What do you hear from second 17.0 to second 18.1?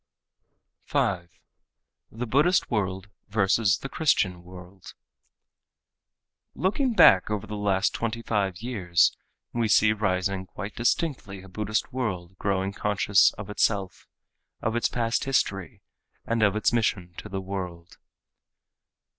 to the world.